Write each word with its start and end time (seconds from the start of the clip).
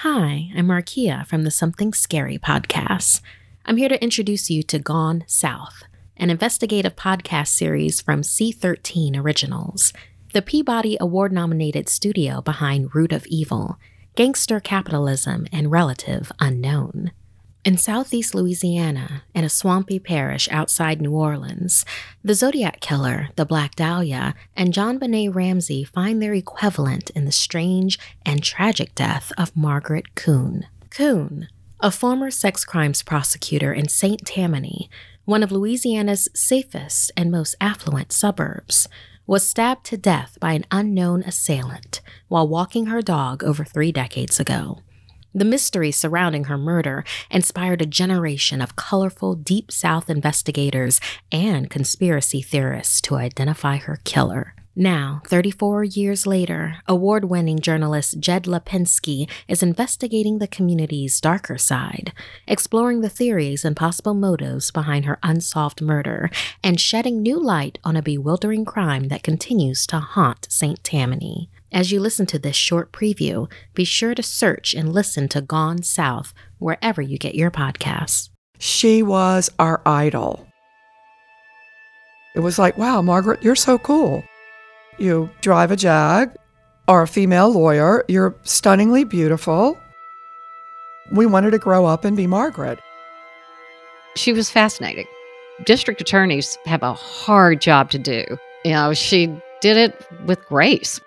Hi, 0.00 0.50
I'm 0.54 0.66
Markia 0.66 1.26
from 1.26 1.44
the 1.44 1.50
Something 1.50 1.94
Scary 1.94 2.36
podcast. 2.36 3.22
I'm 3.64 3.78
here 3.78 3.88
to 3.88 4.02
introduce 4.04 4.50
you 4.50 4.62
to 4.64 4.78
Gone 4.78 5.24
South, 5.26 5.84
an 6.18 6.28
investigative 6.28 6.94
podcast 6.96 7.48
series 7.48 8.02
from 8.02 8.20
C13 8.20 9.16
Originals, 9.16 9.94
the 10.34 10.42
Peabody 10.42 10.98
Award 11.00 11.32
nominated 11.32 11.88
studio 11.88 12.42
behind 12.42 12.94
Root 12.94 13.10
of 13.10 13.26
Evil, 13.28 13.78
Gangster 14.16 14.60
Capitalism, 14.60 15.46
and 15.50 15.70
Relative 15.70 16.30
Unknown. 16.40 17.12
In 17.66 17.76
southeast 17.76 18.32
Louisiana, 18.32 19.24
in 19.34 19.42
a 19.42 19.48
swampy 19.48 19.98
parish 19.98 20.48
outside 20.52 21.02
New 21.02 21.10
Orleans, 21.10 21.84
the 22.22 22.32
Zodiac 22.32 22.78
Killer, 22.78 23.30
the 23.34 23.44
Black 23.44 23.74
Dahlia, 23.74 24.36
and 24.54 24.72
JonBenét 24.72 25.34
Ramsey 25.34 25.82
find 25.82 26.22
their 26.22 26.32
equivalent 26.32 27.10
in 27.10 27.24
the 27.24 27.32
strange 27.32 27.98
and 28.24 28.40
tragic 28.40 28.94
death 28.94 29.32
of 29.36 29.56
Margaret 29.56 30.14
Coon. 30.14 30.68
Coon, 30.90 31.48
a 31.80 31.90
former 31.90 32.30
sex 32.30 32.64
crimes 32.64 33.02
prosecutor 33.02 33.72
in 33.72 33.88
St. 33.88 34.24
Tammany, 34.24 34.88
one 35.24 35.42
of 35.42 35.50
Louisiana's 35.50 36.28
safest 36.36 37.10
and 37.16 37.32
most 37.32 37.56
affluent 37.60 38.12
suburbs, 38.12 38.86
was 39.26 39.44
stabbed 39.44 39.84
to 39.86 39.96
death 39.96 40.38
by 40.40 40.52
an 40.52 40.66
unknown 40.70 41.24
assailant 41.24 42.00
while 42.28 42.46
walking 42.46 42.86
her 42.86 43.02
dog 43.02 43.42
over 43.42 43.64
three 43.64 43.90
decades 43.90 44.38
ago. 44.38 44.82
The 45.36 45.44
mystery 45.44 45.92
surrounding 45.92 46.44
her 46.44 46.56
murder 46.56 47.04
inspired 47.30 47.82
a 47.82 47.86
generation 47.86 48.62
of 48.62 48.74
colorful 48.74 49.34
Deep 49.34 49.70
South 49.70 50.08
investigators 50.08 50.98
and 51.30 51.68
conspiracy 51.68 52.40
theorists 52.40 53.02
to 53.02 53.16
identify 53.16 53.76
her 53.76 53.98
killer. 54.04 54.54
Now, 54.78 55.22
34 55.24 55.84
years 55.84 56.26
later, 56.26 56.82
award 56.86 57.24
winning 57.24 57.60
journalist 57.60 58.20
Jed 58.20 58.44
Lipinski 58.44 59.26
is 59.48 59.62
investigating 59.62 60.38
the 60.38 60.46
community's 60.46 61.18
darker 61.18 61.56
side, 61.56 62.12
exploring 62.46 63.00
the 63.00 63.08
theories 63.08 63.64
and 63.64 63.74
possible 63.74 64.12
motives 64.12 64.70
behind 64.70 65.06
her 65.06 65.18
unsolved 65.22 65.80
murder, 65.80 66.28
and 66.62 66.78
shedding 66.78 67.22
new 67.22 67.42
light 67.42 67.78
on 67.84 67.96
a 67.96 68.02
bewildering 68.02 68.66
crime 68.66 69.08
that 69.08 69.22
continues 69.22 69.86
to 69.86 69.98
haunt 69.98 70.46
St. 70.50 70.84
Tammany. 70.84 71.48
As 71.72 71.90
you 71.90 71.98
listen 71.98 72.26
to 72.26 72.38
this 72.38 72.54
short 72.54 72.92
preview, 72.92 73.50
be 73.72 73.84
sure 73.84 74.14
to 74.14 74.22
search 74.22 74.74
and 74.74 74.92
listen 74.92 75.26
to 75.28 75.40
Gone 75.40 75.84
South 75.84 76.34
wherever 76.58 77.00
you 77.00 77.16
get 77.16 77.34
your 77.34 77.50
podcasts. 77.50 78.28
She 78.58 79.02
was 79.02 79.50
our 79.58 79.80
idol. 79.86 80.46
It 82.34 82.40
was 82.40 82.58
like, 82.58 82.76
wow, 82.76 83.00
Margaret, 83.00 83.42
you're 83.42 83.56
so 83.56 83.78
cool. 83.78 84.22
You 84.98 85.30
drive 85.40 85.70
a 85.70 85.76
Jag, 85.76 86.34
are 86.88 87.02
a 87.02 87.08
female 87.08 87.52
lawyer, 87.52 88.04
you're 88.08 88.34
stunningly 88.42 89.04
beautiful. 89.04 89.78
We 91.12 91.26
wanted 91.26 91.50
to 91.52 91.58
grow 91.58 91.86
up 91.86 92.04
and 92.04 92.16
be 92.16 92.26
Margaret. 92.26 92.78
She 94.16 94.32
was 94.32 94.50
fascinating. 94.50 95.06
District 95.64 96.00
attorneys 96.00 96.58
have 96.64 96.82
a 96.82 96.94
hard 96.94 97.60
job 97.60 97.90
to 97.90 97.98
do. 97.98 98.24
You 98.64 98.72
know, 98.72 98.94
she 98.94 99.26
did 99.60 99.76
it 99.76 100.06
with 100.26 100.44
grace. 100.46 101.00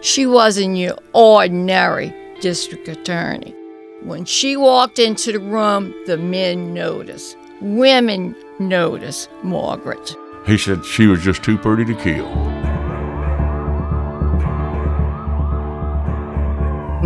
She 0.00 0.26
wasn't 0.26 0.76
your 0.76 0.96
ordinary 1.12 2.14
district 2.40 2.88
attorney. 2.88 3.54
When 4.02 4.24
she 4.24 4.56
walked 4.56 4.98
into 4.98 5.32
the 5.32 5.40
room, 5.40 5.92
the 6.06 6.16
men 6.16 6.72
noticed. 6.72 7.36
Women 7.60 8.36
noticed 8.60 9.28
Margaret. 9.42 10.14
He 10.46 10.56
said 10.56 10.84
she 10.84 11.08
was 11.08 11.22
just 11.22 11.42
too 11.42 11.58
pretty 11.58 11.84
to 11.86 11.94
kill. 11.94 12.67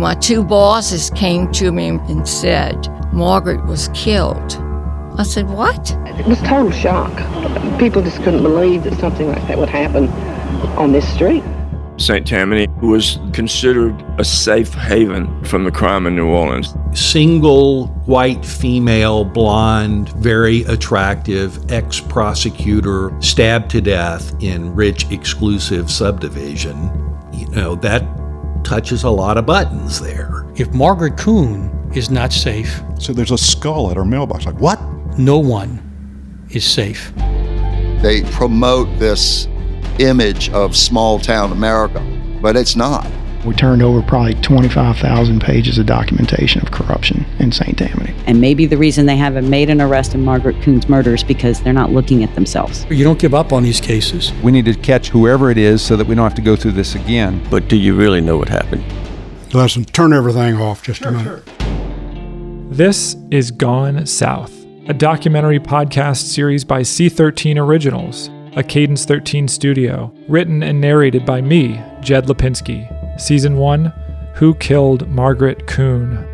My 0.03 0.15
two 0.15 0.43
bosses 0.43 1.09
came 1.11 1.49
to 1.53 1.71
me 1.71 1.87
and 1.87 2.27
said 2.27 2.89
Margaret 3.13 3.65
was 3.65 3.87
killed. 3.93 4.57
I 5.17 5.23
said, 5.23 5.47
What? 5.47 5.91
It 6.05 6.27
was 6.27 6.41
total 6.41 6.71
shock. 6.71 7.13
People 7.79 8.01
just 8.01 8.21
couldn't 8.21 8.43
believe 8.43 8.83
that 8.83 8.95
something 8.99 9.29
like 9.29 9.47
that 9.47 9.57
would 9.57 9.69
happen 9.69 10.09
on 10.77 10.91
this 10.91 11.07
street. 11.13 11.41
St. 11.95 12.27
Tammany 12.27 12.67
was 12.81 13.17
considered 13.31 13.95
a 14.19 14.25
safe 14.25 14.73
haven 14.73 15.41
from 15.45 15.63
the 15.63 15.71
crime 15.71 16.05
in 16.05 16.17
New 16.17 16.27
Orleans. 16.27 16.75
Single, 16.91 17.87
white, 18.05 18.45
female, 18.45 19.23
blonde, 19.23 20.09
very 20.09 20.63
attractive 20.63 21.71
ex 21.71 22.01
prosecutor 22.01 23.15
stabbed 23.21 23.71
to 23.71 23.79
death 23.79 24.35
in 24.43 24.75
rich, 24.75 25.09
exclusive 25.11 25.89
subdivision. 25.89 26.91
You 27.31 27.47
know, 27.47 27.75
that 27.75 28.03
touches 28.63 29.03
a 29.03 29.09
lot 29.09 29.37
of 29.37 29.45
buttons 29.45 29.99
there. 29.99 30.45
If 30.55 30.73
Margaret 30.73 31.17
Coon 31.17 31.91
is 31.95 32.09
not 32.09 32.33
safe, 32.33 32.81
So 32.99 33.13
there's 33.13 33.31
a 33.31 33.37
skull 33.37 33.91
at 33.91 33.97
our 33.97 34.05
mailbox. 34.05 34.45
Like, 34.45 34.59
what? 34.59 34.79
no 35.17 35.37
one 35.37 35.79
is 36.49 36.65
safe. 36.65 37.13
They 38.01 38.23
promote 38.31 38.87
this 38.99 39.47
image 39.99 40.49
of 40.49 40.75
small 40.75 41.19
town 41.19 41.51
America, 41.51 41.99
but 42.41 42.55
it's 42.55 42.75
not. 42.75 43.05
We 43.45 43.53
turned 43.53 43.83
over 43.83 44.01
probably 44.01 44.35
25,000 44.35 45.41
pages 45.41 45.77
of 45.77 45.85
documentation 45.85 46.61
of 46.61 46.71
corruption 46.71 47.25
in 47.39 47.51
St. 47.51 47.77
Tammany. 47.77 48.15
And 48.25 48.39
maybe 48.39 48.65
the 48.65 48.77
reason 48.77 49.05
they 49.05 49.17
haven't 49.17 49.49
made 49.49 49.69
an 49.69 49.81
arrest 49.81 50.15
in 50.15 50.23
Margaret 50.23 50.61
Coon's 50.61 50.87
murder 50.87 51.13
is 51.13 51.25
because 51.25 51.61
they're 51.61 51.73
not 51.73 51.91
looking 51.91 52.23
at 52.23 52.33
themselves. 52.35 52.85
You 52.89 53.03
don't 53.03 53.19
give 53.19 53.33
up 53.33 53.51
on 53.51 53.63
these 53.63 53.81
cases. 53.81 54.31
We 54.41 54.53
need 54.53 54.63
to 54.65 54.73
catch 54.73 55.09
whoever 55.09 55.51
it 55.51 55.57
is 55.57 55.81
so 55.81 55.97
that 55.97 56.07
we 56.07 56.15
don't 56.15 56.23
have 56.23 56.35
to 56.35 56.41
go 56.41 56.55
through 56.55 56.71
this 56.71 56.95
again. 56.95 57.45
But 57.49 57.67
do 57.67 57.75
you 57.75 57.95
really 57.95 58.21
know 58.21 58.37
what 58.37 58.47
happened? 58.47 58.85
Listen, 59.53 59.83
turn 59.83 60.13
everything 60.13 60.55
off 60.55 60.81
just 60.81 61.03
a 61.03 61.11
minute. 61.11 61.43
This 62.71 63.17
is 63.29 63.51
Gone 63.51 64.05
South, 64.05 64.53
a 64.87 64.93
documentary 64.93 65.59
podcast 65.59 66.23
series 66.33 66.63
by 66.63 66.81
C13 66.81 67.57
Originals, 67.57 68.29
a 68.55 68.63
Cadence 68.63 69.03
13 69.03 69.49
studio, 69.49 70.13
written 70.29 70.63
and 70.63 70.79
narrated 70.79 71.25
by 71.25 71.41
me, 71.41 71.81
Jed 71.99 72.27
Lipinski. 72.27 72.92
Season 73.17 73.57
1 73.57 73.85
Who 74.35 74.55
Killed 74.55 75.07
Margaret 75.07 75.67
Coon? 75.67 76.27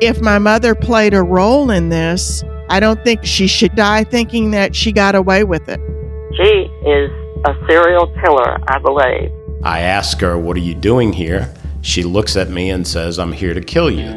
If 0.00 0.20
my 0.20 0.38
mother 0.38 0.74
played 0.74 1.14
a 1.14 1.22
role 1.22 1.70
in 1.70 1.88
this, 1.88 2.42
I 2.68 2.80
don't 2.80 3.02
think 3.04 3.24
she 3.24 3.46
should 3.46 3.74
die 3.74 4.04
thinking 4.04 4.50
that 4.50 4.74
she 4.74 4.92
got 4.92 5.14
away 5.14 5.44
with 5.44 5.68
it. 5.68 5.80
She 6.36 6.68
is 6.88 7.10
a 7.44 7.54
serial 7.68 8.06
killer, 8.20 8.58
I 8.68 8.78
believe. 8.78 9.30
I 9.62 9.80
ask 9.80 10.20
her, 10.20 10.38
What 10.38 10.56
are 10.56 10.60
you 10.60 10.74
doing 10.74 11.12
here? 11.12 11.52
She 11.80 12.02
looks 12.02 12.36
at 12.36 12.50
me 12.50 12.70
and 12.70 12.86
says, 12.86 13.18
I'm 13.18 13.32
here 13.32 13.54
to 13.54 13.60
kill 13.60 13.90
you. 13.90 14.08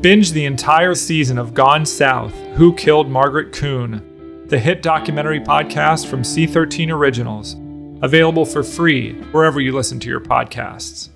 Binge 0.00 0.32
the 0.32 0.44
entire 0.44 0.94
season 0.94 1.38
of 1.38 1.54
Gone 1.54 1.84
South 1.84 2.32
Who 2.54 2.74
Killed 2.74 3.10
Margaret 3.10 3.52
Coon, 3.52 4.44
the 4.46 4.58
hit 4.58 4.80
documentary 4.80 5.40
podcast 5.40 6.06
from 6.06 6.22
C13 6.22 6.90
Originals, 6.90 7.56
available 8.02 8.44
for 8.44 8.62
free 8.62 9.14
wherever 9.32 9.60
you 9.60 9.72
listen 9.72 9.98
to 10.00 10.08
your 10.08 10.20
podcasts. 10.20 11.10